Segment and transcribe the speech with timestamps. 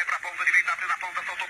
[0.00, 1.49] vai pra ponta direita, abre na ponta, soltou